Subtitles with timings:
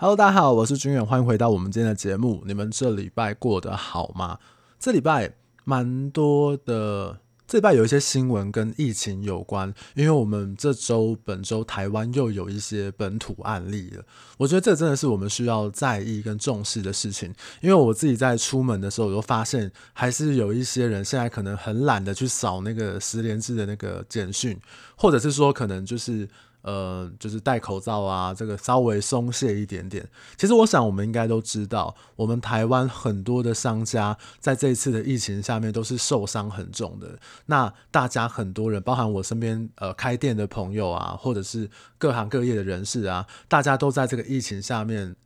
[0.00, 2.44] Hello，大家好，我是军远，欢迎回到我们今天的节目。
[2.46, 4.38] 你们这礼拜过得好吗？
[4.78, 5.32] 这礼拜
[5.64, 7.18] 蛮多的，
[7.48, 14.04] 这礼拜有一些新闻跟疫情有关，因为我们这周本周台湾又有一些本土案例了。
[14.36, 24.56] 我觉得这真的是我们需要在意跟重视的事情，因为我自己在出门的时候，我就发现还是有一些人现在可能很懒得去扫那个十连制的那个简讯，
[24.96, 26.28] 或者是说可能就是。
[26.68, 30.06] 呃，就是戴口罩啊，这个稍微松懈一点点。
[30.36, 37.18] 其实我想，我们应该都知道，我们台湾很多的商家在这一次的疫情下面都是受伤很重的。
[37.46, 45.16] 那大家很多人，包含我身边呃开店的朋友啊，或者是各行各业的人士啊，大家都在这个疫情下面。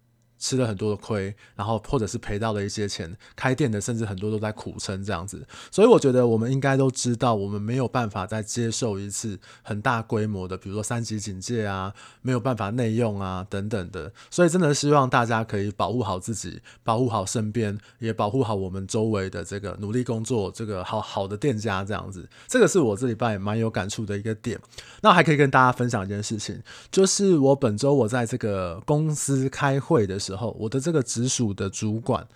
[0.43, 24.59] 吃了很多的亏，然后或者是赔到了一些钱，开店的甚至很多都在苦撑这样子，所以我觉得我们应该都知道，我们没有办法再接受一次很大规模的，比如说三级警戒啊，没有办法内用啊等等的，所以真的希望大家可以保护好自己，保护好身边，也保护好我们周围的这个努力工作这个好好的店家这样子，这个是我这礼拜蛮有感触的一个点。
[25.03, 30.32] 那还可以跟大家分享一件事情，就是我本周我在这个公司开会的时候。
[30.33, 32.27] 时候，我的这个直属的主管，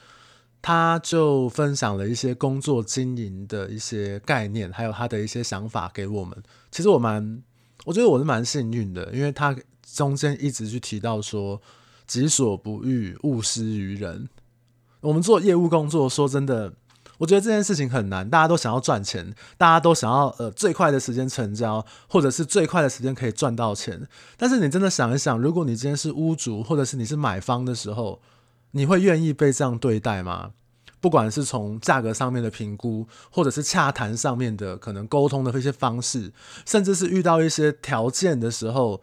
[0.61, 6.37] 他就分享了一些工作经营的一些概念，还有他的一些想法给我们。
[6.71, 7.43] 其实我蛮，
[7.85, 9.57] 我觉得我是蛮幸运的，因为他
[9.95, 11.61] 中间一直去提到说
[12.07, 14.29] “己所不欲，勿施于人”。
[15.01, 16.75] 我们做业务工作，说真的。
[17.19, 24.07] 我觉得这件事情很难，大家都想要赚钱，大家都想要呃最快的时间成交，或者是最快的时间可以赚到钱。
[24.37, 28.21] 但是你真的想一想，如果你今天是屋主，或者是你是买方的时候，
[28.73, 30.51] 你会愿意被这样对待吗？
[31.01, 36.33] 不管是从价格上面的评估，或者是洽谈上面的可能沟通的一些方式，
[36.65, 39.01] 甚至是遇到一些条件的时候。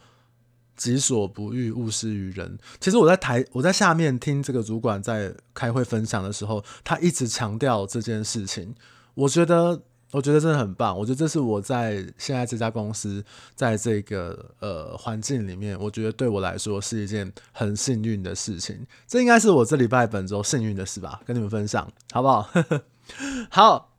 [0.76, 2.58] 己所不欲，勿施于人。
[2.80, 8.74] 其实我在台，我在下面听这个主管在开会分享的时候，他一直强调这件事情。
[9.14, 10.98] 我觉得，我觉得真的很棒。
[10.98, 13.24] 我觉得这是我在现在这家公司，
[13.56, 18.86] 在这个呃环境里面，我觉得对我来说是一件很幸运的事情。
[19.08, 22.50] 这应该是我这礼拜本周幸运的事吧，跟你们分享，好不好？
[23.50, 23.93] 好。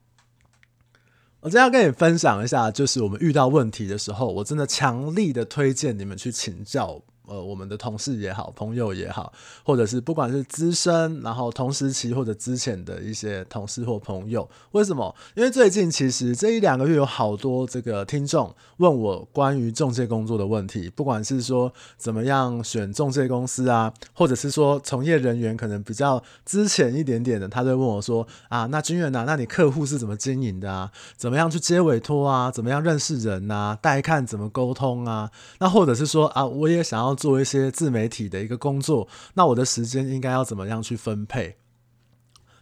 [1.44, 7.02] 我今天要跟你分享一下，就是我们遇到问题的时候，我真的强力的推荐你们去请教。
[7.26, 9.32] 呃，我们的同事也好，朋友也好，
[9.64, 15.14] 或者是不管是资深，然后同时期或者之前的一些同事或朋友，为什么？
[15.34, 30.90] 因为最近其实这一两个月有好多这个听众问我关于中介工作的问题，不管是说怎么样选中介公司啊，或者是说从业人员可能比较之前一点点的，他就问我说啊，那君远啊，那你客户是怎么经营的啊？
[31.16, 32.50] 怎么样去接委托啊？
[32.50, 33.78] 怎么样认识人啊？
[33.80, 35.30] 带看怎么沟通啊？
[35.58, 37.13] 那或者是说啊，我也想要。
[37.14, 41.56] 做一些自媒体的一个工作，那我的时间应该要怎么样去分配？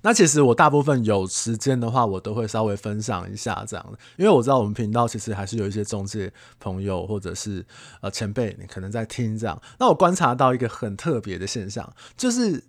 [0.02, 7.64] 那其实我大部分有时间的话，我都会稍微分享一下这样的，因为我知道我们频道其实还是有一些中介朋友或者是
[8.00, 9.62] 呃前辈，你可能在听这样。
[9.78, 12.64] 那我观察到一个很特别的现象，就是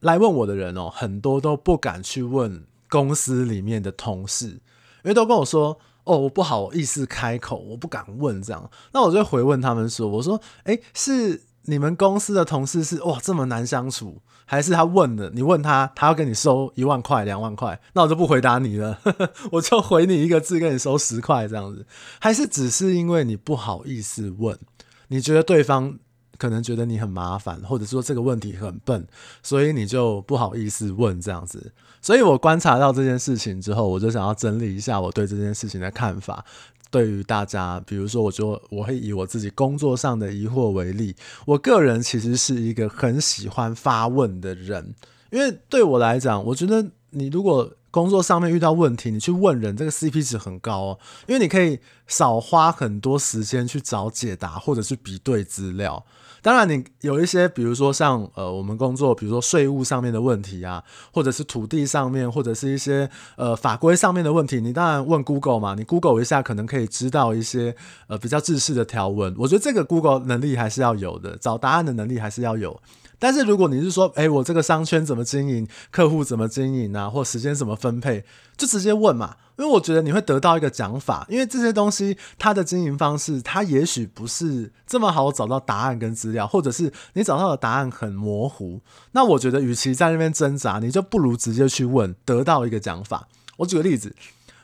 [0.00, 4.60] 来问我的人哦，很多都不敢去问公司里面的同事，因
[5.04, 5.78] 为都跟我说。
[6.10, 17.80] 哦，我不好意思开口，我不敢问这样，那我就回问他们说：“我说，诶，是你们公司的同事是哇这么难相处，还是他问了你问他，他要跟你收一万块、两万块？
[17.92, 18.98] 那我就不回答你了，
[19.52, 21.86] 我就回你一个字，跟你收十块这样子，
[22.18, 24.58] 还是只是因为你不好意思问，
[25.06, 25.96] 你觉得对方
[26.36, 29.06] 可能觉得你很麻烦，或者说这个问题很笨，
[29.44, 31.72] 所以你就不好意思问这样子。”
[32.02, 36.44] 所以我观察到这件事情之后，我就想要整理一下我对这件事情的看法。
[36.90, 41.14] 对于大家，比如说，我就我会以我自己工作上的疑惑为例。
[41.46, 44.92] 我个人其实是一个很喜欢发问的人，
[45.30, 56.04] 因为对我来讲，我觉得你如果工作上面遇到问题，你去问人，这个 CP 值很高哦，因为你可以少花很多时间去找解答，或者是比对资料。
[56.42, 60.82] 当然，你有一些，比如说像呃，我们工作，比如说税务上面的问题啊，
[61.12, 67.76] 或者是土地上面，或者是一些呃法规上面的问题，你当然问 Google 嘛，你 Google 一下，可能可以知道一些
[68.06, 69.34] 呃比较制式的条文。
[69.36, 72.80] 我觉得这个 Google 能力还是要有的，找答案的能力还是要有。
[73.20, 78.24] 但是如果你是说，哎，我这个商圈怎么经营，客户怎么经营啊，或时间怎么分配，
[78.56, 79.36] 就直接问嘛。
[79.58, 88.80] 因为我觉得你会得到一个讲法，因为这些东西它的经营方式，它也许不是这么好找到答案跟资料，或者是你找到的答案很模糊。
[89.12, 93.28] 那我觉得，与其在那边挣扎，你就不如直接去问，得到一个讲法。
[93.58, 94.16] 我举个例子，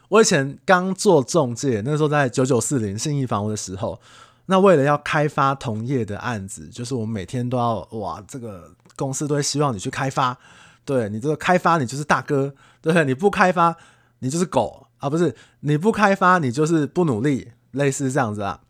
[0.09, 4.01] 我以前刚做中介，那时候在九九四零信义房屋的时候。
[4.47, 10.37] 那为了要开发同业的案子，就是我们每天都要哇，这个公司都会希望你去开发，
[10.85, 13.77] 对你这个开发你就是大哥，对，你不开发
[14.21, 18.61] 你就是狗啊，不是你不开发你就是不努力，类似这样子啊。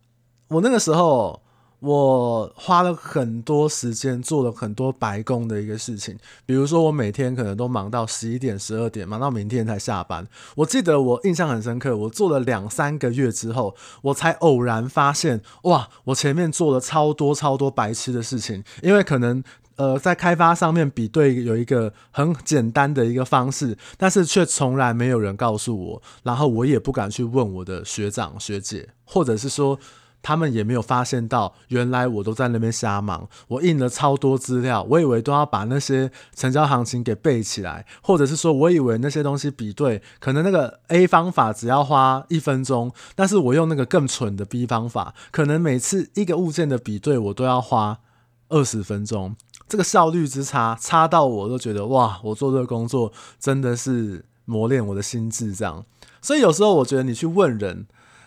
[0.48, 1.42] 我那个时候。
[1.80, 10.26] 我花了很多时间做了很多白工的一个事情，比如说我每天可能都忙到十一点、十二点，忙到明天才下班。
[10.56, 19.44] 我记得我印象很深刻，我做了两三个月之后，我才偶然发现，哇，我前面做了超多超多白痴的事情，因为可能
[19.76, 29.78] 呃在开发上面比对有一个很简单的一个方式，但是却从来没有人告诉我，然后我也不敢去问我的学长学姐，或者是说。
[30.26, 33.28] 他们也没有发现到，原来我都在那边瞎忙。
[33.46, 48.00] 我印了超多资料，我以为都要把那些成交行情给背起来，或者是说我以为那些东西比对，可能那个 A 方法只要花一分钟，但是我用那个更蠢的 B 方法，可能每次一个物件的比对我都要花
[48.48, 49.36] 二十分钟。
[49.68, 55.84] 这个效率之差，差到我都觉得哇，我做这个工作真的是磨练我的心智这样。
[56.20, 57.86] 所以有时候我觉得你去问人。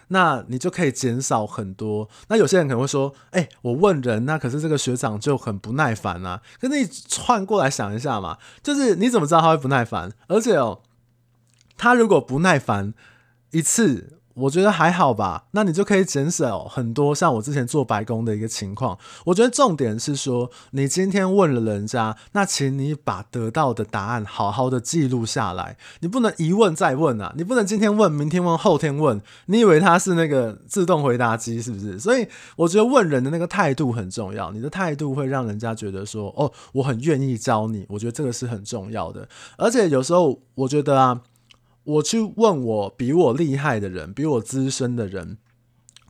[0.09, 2.07] 那你就可以减少很多。
[2.27, 10.11] 那有些人可能会说：“哎、我问人，那可是这个学长就很不耐烦啊。”可是你串过来想一下嘛，就是你怎么知道他会不耐烦？
[10.27, 10.81] 而且哦，
[11.77, 12.93] 他如果不耐烦
[13.51, 14.18] 一次。
[14.39, 18.97] 我觉得还好吧，那你就可以减少很多像我之前做白工的一个情况。
[19.25, 25.77] 我觉得重点是说，你今天问了人家，那请你把得到的答案好好的记录下来。
[25.99, 29.21] 你不能一问再问啊，你不能今天问，明天问，后天问。
[29.47, 31.99] 你以为他是那个自动回答机是不是？
[31.99, 37.85] 所以我觉得问人的那个态度很重要，你的态度会让人家觉得说，哦，我很愿意教你。
[37.89, 39.27] 我觉得这个是很重要的。
[39.57, 41.21] 而且有时候我觉得啊。
[41.89, 45.37] 我去问我比我厉害的人，比我资深的人，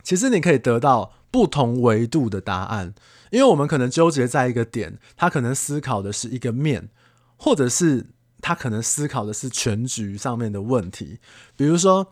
[0.02, 2.92] 其实你可以得到不同维度的答案，
[3.30, 6.90] 因为我们可能纠结在一个点，他可能思考的是一个面，
[7.38, 8.08] 或者是
[8.42, 11.18] 他可能思考的是全局上面的问题。
[11.56, 12.06] 比如说，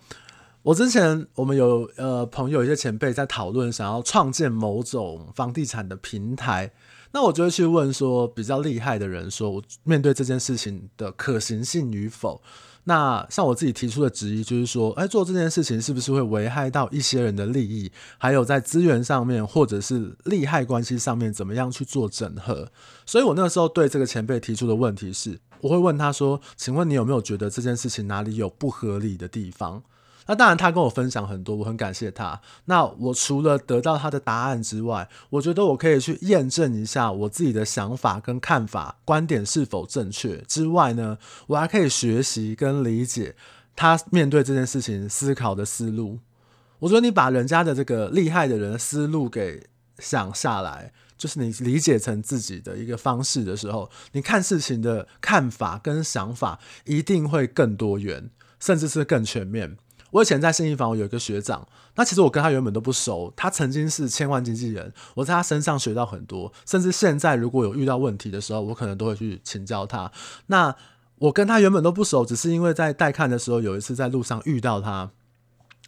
[0.63, 6.73] 我之前我们有呃朋友一些前辈在讨论想要创建某种房地产的平台，
[7.13, 12.41] 那我就会去问说比较厉害的人，说我面对这件事情的可行性与否。
[12.89, 17.93] 那像我自己提出的质疑，就是说，哎，做这件事情是不是会危害到一些人的利益？
[18.17, 22.73] 还有在资源上面，或者是利害关系上面，怎么样去做整合？
[23.05, 29.83] 所以我那个时候对这个前辈提出的问题是，我会问他说：“请问你有没有觉得这件事情哪里有不合理的地方？”
[30.29, 32.39] 那当然，他跟我分享很多，我很感谢他。
[32.67, 41.17] 那我除了得到他的答案之外，我觉得我可以去验证一下我自己的想法跟看法、观点是否正确之外呢，
[41.47, 43.35] 我还可以学习跟理解
[43.75, 46.19] 他面对这件事情思考的思路。
[46.81, 49.67] 我觉得你把人家的这个厉害的人的思路给
[49.99, 58.29] 想下来，就是你理解成自己的一个方式的时候，你看事情的看法跟想法一定会更多元，
[58.61, 59.79] 甚至是更全面。
[60.11, 61.67] 我以前在信义房，我有一个学长，
[61.97, 70.11] 那其实我跟他原本都不熟，他曾经是千万经纪人，我在他身上学到很多，甚至现在如果有遇到问题的时候，我可能都会去请教他。
[70.47, 70.75] 那
[71.17, 75.11] 我跟他原本都不熟，只是因为在带看的时候，有一次在路上遇到他，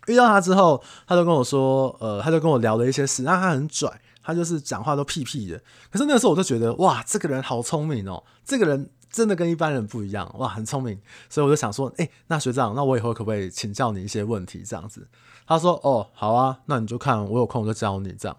[0.07, 5.59] 遇到他之后，他就跟我说，呃，他就跟我聊了一些事，那他很拽，他就是讲话都屁屁的，
[5.91, 8.91] 可是那个时候我就觉得，哇，这个人好聪明哦，这个人。
[9.11, 10.99] 真的跟一般人不一样哇，很聪明，
[11.29, 14.63] 所以我就想说，哎、那学长，那我以后可不可以请教你一些问题？
[14.63, 15.09] 这样子，
[15.47, 18.37] 他说，哦，好啊，那你就看我有空就教你这样。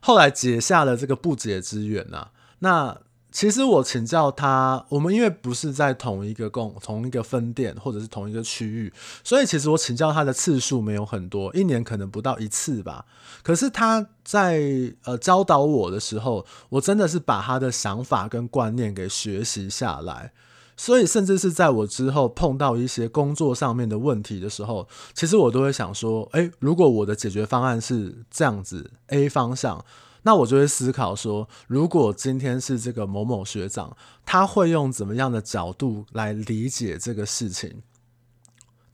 [0.00, 2.28] 后来结下了这个不解之缘呐，
[2.58, 2.98] 那。
[3.34, 8.92] 其实我请教他，我们因为不是在同一个共同一个分店或者是同一个区域，
[9.24, 13.04] 所以其实我请教他的次数没有很多，一年可能不到一次吧。
[13.42, 14.62] 可是他在
[15.02, 20.32] 呃教导我的时候，我真的是把他的想法跟观念给学习下来，
[20.76, 29.84] 所以甚至是在我之后碰到一些工作上面的问题的时候，其实我都会想说，诶，如果我的解决方案是这样子 A 方向。
[30.24, 37.82] 那我就会思考说，如果今天是这个某某学长，他会用怎么样的角度来理解这个事情？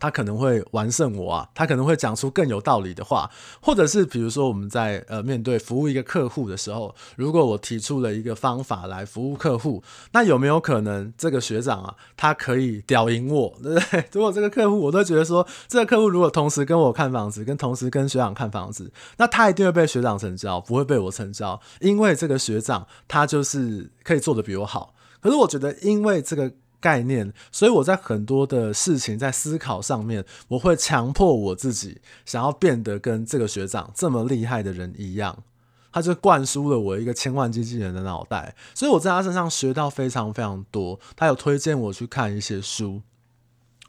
[0.00, 3.30] 他可能会完胜我啊，他可能会讲出更有道理的话，
[3.61, 14.04] 或者是比如说我们在呃面对服务一个客户的时候，如果我提出了一个方法来服务客户，那有没有可能这个学长啊，他可以屌赢我，对 不对？
[14.12, 24.95] 如果这个客户我都觉得说，这个客户如果同时跟我看房子，跟同时跟学长看房子，那他一定会被学长成交，不会被我成交，因为这个学长他就是可以做得比我好。
[25.21, 26.50] 可是我觉得，因为这个。
[26.81, 35.45] 概念，所以我在很多的事情在思考上面，我会强迫我自己想要变得跟这个学长这么厉害的人一样。
[35.93, 41.01] 他就灌输了我一个千万经纪人的脑袋，所以我在他身上学到非常非常多。
[41.17, 43.03] 他有推荐我去看一些书，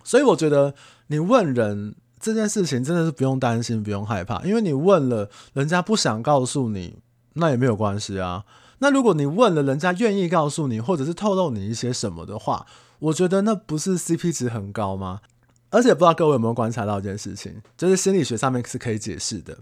[0.03, 0.73] 所以我觉得
[1.07, 6.97] 你问人这件事情真的是不用担心，不用害怕，因为你问了，人家不想告诉你，
[7.33, 8.45] 那也没有关系啊。
[8.81, 12.65] 那如果你问了，人家愿意告诉你，或者是透露你一些什么的话，
[12.97, 15.21] 我觉得那不是 CP 值很高吗？
[15.69, 19.59] 而且不知道各位有没有观察到一件事情，就是心理学上面是可以解释的。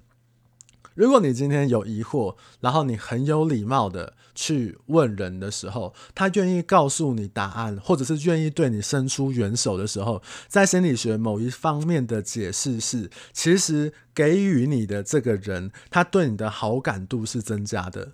[0.96, 18.14] 如果你今天有疑惑，然后你很有礼貌的去问人的时候，他愿意告诉你答案，或者是愿意对你伸出援手的时候，在心理学某一方面的解释是，其实给予你的这个人，他对你的好感度是增加的。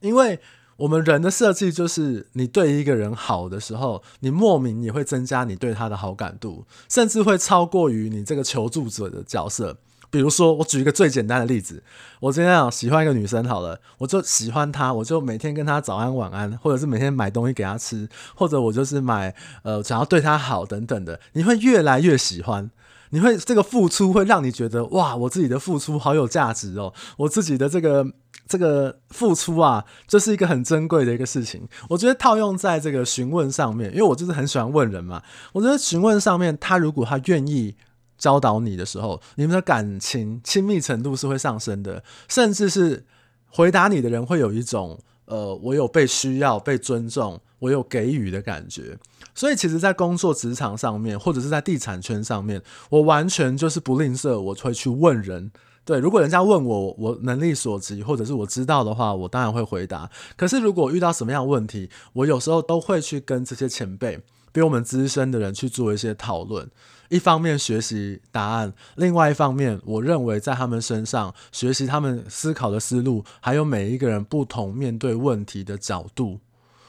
[0.00, 0.40] 因为
[0.76, 9.76] 我们人的设计就是，你对一个人好的时候，你莫名也会增加你对他的好感度，甚至会超过于你这个求助者的角色。
[10.12, 11.84] 比如说，我举一个最简单的例子，
[12.18, 22.68] 我今天啊喜欢一个女生，好了，我就喜欢她，我就每天跟她早安晚安，或者是每天买东西给她吃，或者我就是买呃想要对她好等等的，你会越来越喜欢，
[23.10, 28.04] 你会这个付出会让你觉得哇，我自己的付出好有价值哦，我自己的这个
[28.50, 31.66] 这个付出啊，这是一个很珍贵的一个事情。
[31.88, 37.76] 我觉得套用在这个询问上面，因为我就是很喜欢问人嘛，我觉得询问上面，他如果他愿意。
[38.20, 43.06] 教导你的时候，你们的感情亲密程度是会上升的，甚至是
[43.48, 48.98] 回答你的人会有一种呃，我有被需要、被尊重，我有给予的感觉。
[49.34, 55.50] 所以，其实，在工作职场上面，或者是在地产圈上面，我完全就是不吝啬，我会去问人。
[55.84, 60.08] 对，如果人家问我，我能力所及，或者是我知道的话，我当然会回答。
[60.36, 64.20] 可是，如果遇到什么样的问题，我有时候都会去跟这些前辈，
[64.52, 66.70] 比我们资深的人去做一些讨论。
[67.08, 76.38] 一方面学习答案，另外一方面，我认为在他们身上学习他们思考的思路，还有每一个人不同面对问题的角度，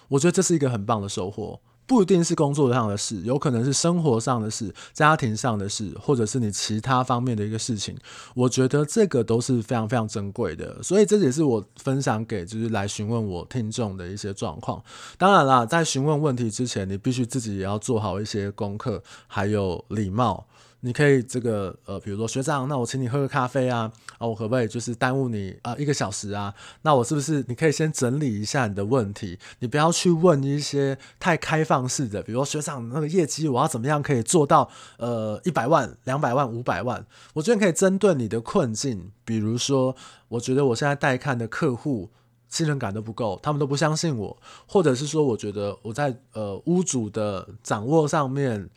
[0.09, 1.59] 我觉得这是一个很棒的收获。
[1.91, 7.93] 不一定是工作上的事，有可能是生活上的事、家庭上的事，或者是你其他方面的一个事情。
[8.33, 14.81] 我觉得这个都是非常非常珍贵的，所以这也是我分享给就是来询问我听众的一些状况。
[15.17, 20.45] 当然啦，在询问问题之前，你必须自己也要做好一些功课，还有礼貌。
[20.83, 26.51] 你可以这个呃，比如说学长，那我请你喝个咖啡啊，啊，我可不可以就是耽误你啊一个小时啊？
[26.81, 29.37] 那我是不是你可以先整理一下你的问题？
[29.59, 37.05] 你不要去问一些太开放式的，比如说学长那个业绩我要怎么样可以做到呃一百万、两百万、五百万？
[37.35, 39.95] 我觉得可以针对你的困境，比如说
[40.29, 42.09] 我觉得我现在带看的客户
[42.49, 44.35] 信任感都不够，他们都不相信我，
[44.65, 48.67] 或者是说我觉得我在呃屋主的掌握上面。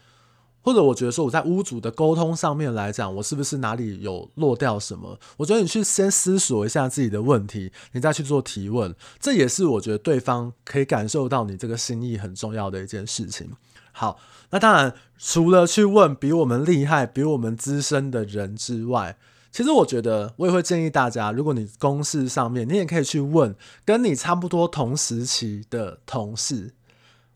[0.64, 5.20] 或者我觉得说我在屋主的沟通上面来讲，我是不是哪里有落掉什么？
[5.36, 13.50] 我觉得你去先思索一下自己的问题，你再去做提问，这也是我觉得对方可以感受到你这个心意很重要的一件事情。
[13.92, 14.18] 好，
[14.50, 19.18] 那当然除了去问比我们厉害、比我们资深的人之外，
[19.52, 23.54] 其实我觉得我也会建议大家，如果你公事上面，你也可以去问
[23.84, 26.72] 跟你差不多同时期的同事，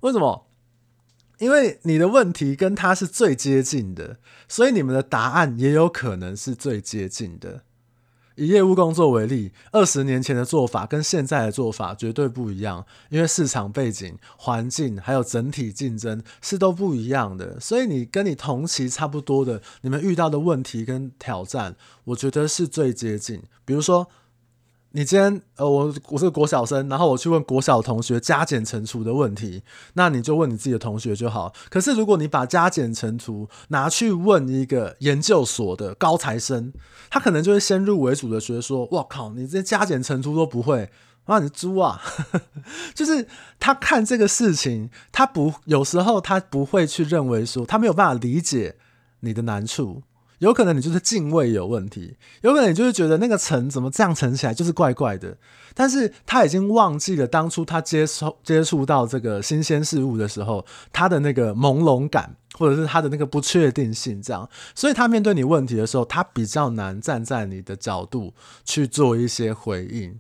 [0.01, 0.48] 为什么？
[1.38, 4.18] 因为你的问题跟他是最接近的，
[4.49, 7.62] 所以你们的答案也有可能是最接近的。
[8.37, 17.59] 以业务工作为例，二十年前的做法跟现在的做法绝对不一样，因为市场背景、环境还有整体竞争是都不一样的。
[17.59, 23.42] 所以你跟你同期差不多的，你们遇到的问题跟挑战，我觉得是最接近。
[23.64, 24.09] 比如说。
[24.99, 29.62] 你今天呃，我我是国小生，然后我去问国小同学加减乘除的问题，
[29.93, 31.55] 那你就问你自己的同学就好。
[31.71, 36.73] 可是如果你把加减乘除拿去问一个研究所的高材生，
[37.11, 40.90] 他可能就会先入为主的觉得说：“哇靠，你这加减乘除都不会，
[41.26, 42.02] 那你猪啊！”
[42.93, 43.28] 就是
[43.61, 48.75] 他看这个事情，他不有时候他不会去认为说他没有办法理解
[49.21, 50.02] 你的难处。
[50.38, 55.37] 有可能你就是敬畏有问题，有可能你就是觉得那个层怎么这样乘起来就是怪怪的，
[55.75, 68.33] 但是他已经忘记了当初他接收接触到这个新鲜事物的时候，他的那个朦胧感，或者是他的那个不确定性，这样，所以他面对你问题的时候，他比较难站在你的角度
[68.64, 70.18] 去做一些回应。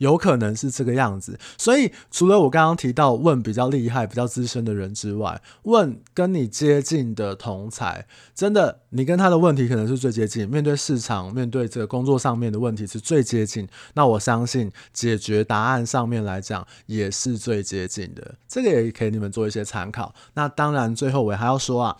[0.00, 13.68] 有可能是这个样子，所以除了我刚刚提到问比较厉害、比较资深的人之外，问跟你接近的同才，真的，你跟他的问题可能是最接近，面对市场、面对这个工作上面的问题是最接近。
[13.92, 20.14] 那我相信解决答案上面来讲也是最接近的，这个也给你们做一些参考。
[20.32, 21.96] 那当然，最后我还要说啊，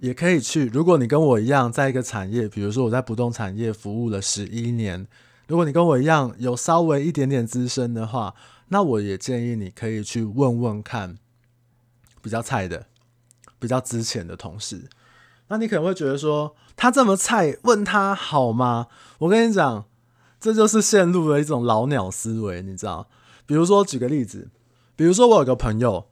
[0.00, 5.06] 也可以去，如果你跟我一样在一个产业，比如说我在不动产业服务了十一年。
[5.46, 8.34] 如果你跟我一样有稍微一点点资深的话，
[8.68, 11.18] 那我也建议你可以去问问看
[12.22, 12.86] 比较菜的、
[13.58, 14.88] 比较之前的同事。
[15.48, 18.86] 那你可能会觉得说，他这么菜，问他好吗？
[19.18, 19.84] 我跟你讲，
[20.40, 23.08] 这就是陷入了一种老鸟思维，你知道？
[23.44, 24.50] 比如说，举个例子，
[24.96, 26.06] 比如说我有个朋友，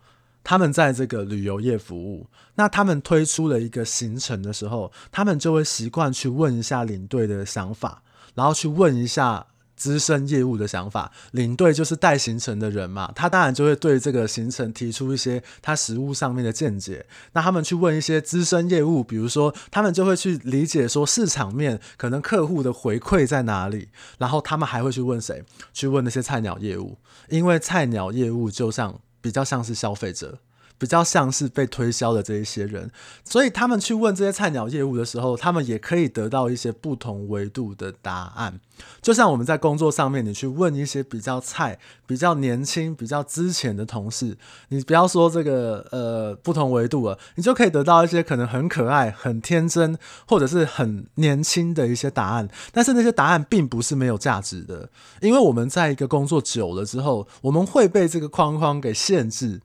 [0.45, 8.03] 他们在这个旅游业服务，那他们推出了一个行程的时候，他们就会习惯去问一下领队的想法。
[8.35, 9.47] 然后去问一下
[9.77, 17.07] 资深业务的想法，领队就是带行程的人嘛，他当然就会对这个行程提出一些他实务上面的见解。
[17.33, 25.43] 那他们去问一些资深业务，比如说他们就会去理解说市场面可能客户的回馈在哪里，然后他们还会去问谁？
[25.73, 26.99] 去问那些菜鸟业务，
[27.31, 30.41] 因为菜鸟业务就像比较像是消费者。
[30.81, 32.91] 比较像是被推销的这一些人，
[33.23, 38.59] 所以他们去问这些菜鸟业务的时候，他们也可以得到一些不同维度的答案。
[39.03, 52.49] 就像我们在工作上面，你去问一些比较菜、比较年轻、比较之前的同事，你不要说这个呃不同维度了，你就可以得到一些可能很可爱、很天真，或者是很年轻的一些答案。
[52.73, 54.89] 但是那些答案并不是没有价值的，
[55.21, 59.61] 因为我们在一个工作久了之后，我们会被这个框框给限制。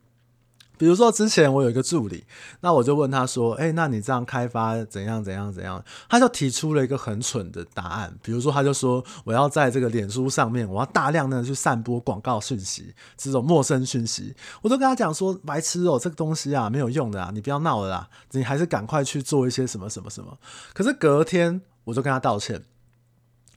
[0.77, 2.25] 比如说，之前我有一个助理，
[2.61, 8.17] 那我就问他说：“哎，那你这样开发怎样怎样怎样？”他就提出了一个很蠢的答案。
[8.21, 20.37] 比如说，他就说：“我要在这个脸书上面，我要大量的去散播广告讯息，这种陌生讯息。”我都跟他讲说：“白痴哦，这个东西啊，没有用的啊，你不要闹了啦，你还是赶快去做一些什么什么什么。”
[20.73, 22.63] 可是隔天我就跟他道歉，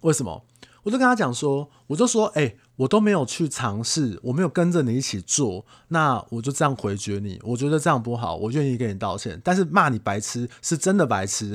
[0.03, 0.45] 为什么？
[0.85, 7.39] 我就跟他讲说，我就说，哎、我都没有去尝试，我没有跟着你一起做，那我就这样回绝你。
[7.45, 9.41] 我觉得这样不好，我愿意跟你道歉。
[9.45, 11.55] 但是骂你白痴是真的白痴，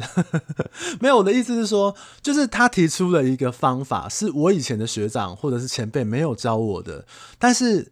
[1.02, 1.18] 没有。
[1.18, 7.06] 我的意思是说，就是他提出了一个方法，是我以前的学长或者是前辈没有教我的，
[7.40, 7.92] 但是。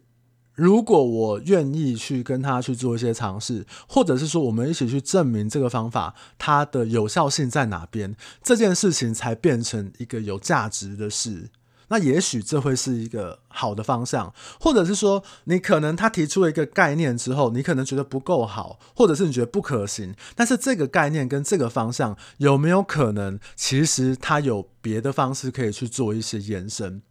[0.54, 11.48] 如果我愿意去跟他去做一些尝试，或者是说我们一起去证明这个方法它的有效性在哪边，这件事情才变成一个有价值的事。
[11.92, 20.14] 那也许这会是一个好的方向，或者是说你可能他提出了一个概念之后，你可能觉得不够好，或者是你觉得不可行。
[20.34, 27.02] 但是这个概念跟这个方向有没有可能，其实它有别的方式可以去做一些延伸？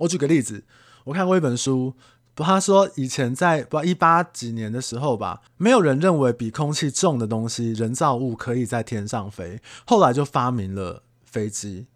[0.00, 0.64] 我举个例子，
[1.04, 1.94] 我看过一本书。
[2.38, 9.58] 他说以前在不一八几年的时候吧，没有人认为比空气重的东西，人造物可以在天上飞。
[9.86, 11.86] 后来就发明了飞机。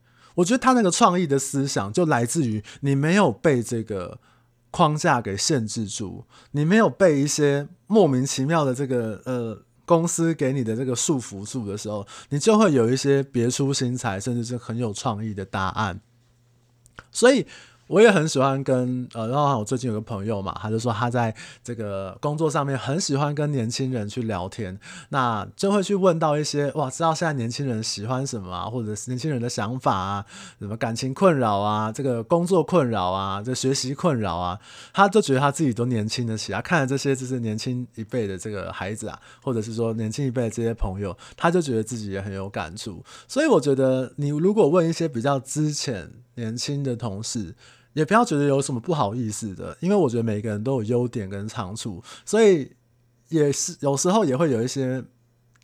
[0.40, 4.18] 我觉得他那个创意的思想就来自于你没有被这个
[4.70, 16.00] 框架给限制住，你没有被一些莫名其妙的这个呃公司给你的这个束缚住的时候，你就会有一些别出心裁，甚至是很有创意的答案。
[17.10, 17.46] 所以。
[17.90, 30.24] 我也很喜欢跟呃，然后我最近有个朋友嘛，他就说他在这个工作上面很喜欢跟年轻人去聊天，那就会去问到一些哇，知道现在年轻人喜欢什么啊，或者是年轻人的想法啊，
[30.60, 34.60] 什么感情困扰啊，这个工作困扰啊，这学习困扰啊，
[34.92, 43.04] 他就觉得他自己都年轻得起，他看了这些就是年轻一辈的这个孩子啊，或者是说年轻一辈的这些朋友，他就觉得自己也很有感触。
[43.26, 47.56] 所以我觉得你如果问一些比较之前年轻的同事，
[47.92, 52.70] 也不要觉得有什么不好意思的，因为我觉得每个人都有优点跟长处，所以
[53.28, 55.04] 也是有时候也会有一些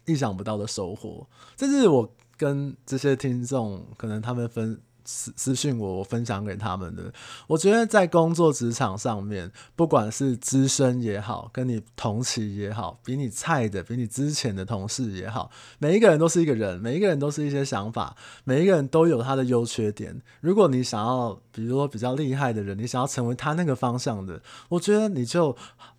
[0.05, 1.27] 意想不到的收获。
[1.57, 4.81] 这是我跟这些听众可能他们分。
[5.07, 7.12] 私私信我，我分享给他们的。
[7.47, 20.21] 我觉得在工作职场上面，不管是资深也好，跟你同期也好，比你菜的、比你之前的同事也好，每一个人都是一个人，每一个人都是一些想法，每一个人都有他的优缺点。
[20.40, 25.57] 如果你想要，比如说比较厉害的人，你想要成为他那个方向的，我觉得你就。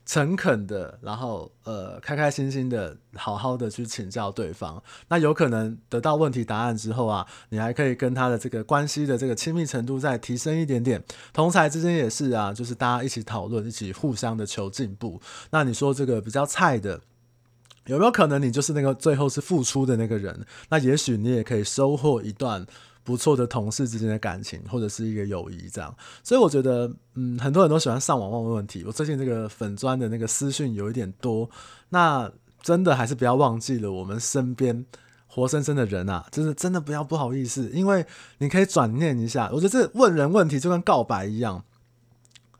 [0.08, 4.82] 诚恳的，然后呃，开开心心的，好好的去请教对方。
[5.10, 11.04] 那有可能得到问题答案之后啊，你还可以跟他的这个关系的这个亲密程度再提升一点点。
[11.34, 15.22] 同才之间也是啊，就是大家一起讨论，一起互相的求进步。
[15.52, 17.02] 那你说这个比较菜的，
[17.88, 20.46] 有没有可能你就是那个最后是付出的那个人？
[20.70, 22.66] 那也许你也可以收获一段
[23.04, 25.96] 不错的同事之间的感情，或者是一个友谊这样。
[26.24, 28.84] 所以我觉得，嗯，很多人都喜欢上网问问题。
[28.86, 31.50] 我最近这个粉专的那个私讯有一点多，
[31.90, 32.30] 那
[32.62, 34.86] 真的还是不要忘记了我们身边
[35.26, 38.06] 活生生的人啊，就是真的不要不好意思，因为
[38.40, 41.64] 你可以转念一下，我觉得这问人问题就跟告白一样。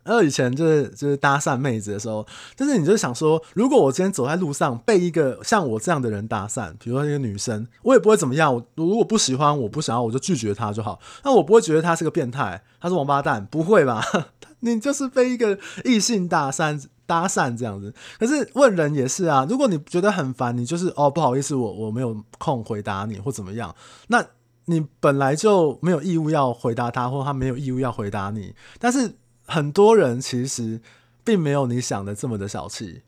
[0.08, 8.54] 然后以前就是就是搭讪妹子的时候，就是你就想说，如果我今天走在路上被一个像我这样的人搭讪，比如说一个女生，我也不会怎么样。
[8.54, 10.98] 我如果不喜欢，我不想要，我就拒绝她就好。
[11.22, 14.02] 那我不会觉得她是个变态，她是王八蛋，不会吧？
[14.60, 17.92] 你就是被一个异性搭讪搭讪这样子。
[18.18, 24.24] 可是问人也是啊，如果你觉得很烦，你就是哦不好意思，我我没有空回答你或怎么样，那
[24.64, 29.12] 你本来就没有义务要回答他，或他没有义务要回答你，但是。
[29.48, 30.80] 很多人其实
[31.24, 33.02] 并没有你想的这么的小气。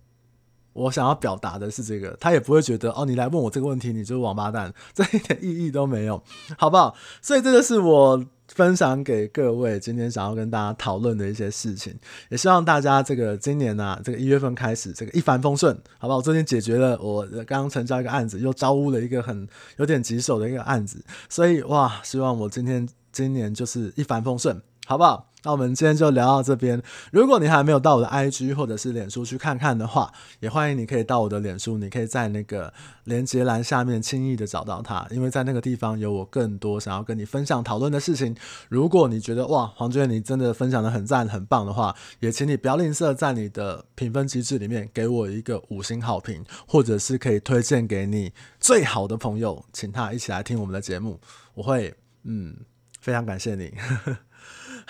[0.72, 6.22] 我想要表达的是这个，他也不会觉得哦，你来问我这个问题，你就是王八蛋，这一点意义都没有，
[6.56, 6.94] 好不好？
[7.20, 11.98] 所以这个是我分享给各位今天想要跟大家讨论的一些事情，
[12.28, 16.18] 也希望大家这个今年啊，这个一月份开始这个一帆风顺，好不好？
[16.18, 19.46] 我最近解决了我刚刚成交一个案子，又招乌了一个很
[19.78, 25.29] 有点棘手的一个案子，所以哇，希望我今天今年就是一帆风顺，好不好？
[25.42, 26.82] 那我们今天就聊到这边。
[27.12, 32.72] 如果你还没有到我的 IG 或者是脸书去看看的话，也欢迎你可以到我的脸书，你可以在那个
[33.04, 38.36] 连接栏下面轻易的找到它，因为在那个地方有我更多想要跟你分享讨论的事情。
[38.68, 51.18] 如果你觉得哇，黄军你真的分享的很赞很棒的话，也请你不要吝啬在你的评分机制里面给我一个五星好评，或者是可以推荐给你最好的朋友，请他一起来听我们的节目，
[51.54, 52.54] 我会嗯
[53.00, 53.72] 非常感谢你。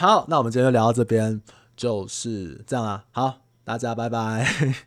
[0.01, 1.43] 好，那我们今天就聊到这边，
[1.77, 3.05] 就是这样啊。
[3.11, 3.35] 好，
[3.65, 4.87] 大家拜拜。